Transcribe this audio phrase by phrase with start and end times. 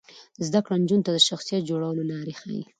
[0.47, 2.63] زده کړه نجونو ته د شخصیت جوړولو لارې ښيي.